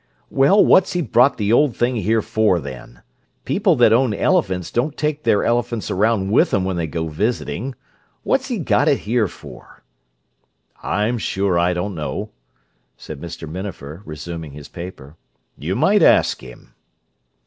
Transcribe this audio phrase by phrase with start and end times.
[0.31, 3.03] "Well, what's he brought the old thing here for, then?
[3.45, 7.75] People that own elephants don't take them elephants around with 'em when they go visiting.
[8.23, 9.83] What's he got it here for?"
[10.81, 12.31] "I'm sure I don't know,"
[12.97, 13.47] said Mr.
[13.47, 15.17] Minafer, resuming his paper.
[15.55, 16.73] "You might ask him."